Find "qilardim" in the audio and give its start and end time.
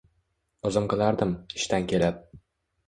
0.95-1.37